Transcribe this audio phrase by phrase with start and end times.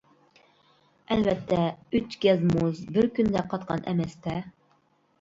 [1.15, 1.59] ئەلۋەتتە،
[1.99, 4.39] ئۈچ گەز مۇز بىر كۈندە قاتقان ئەمەستە!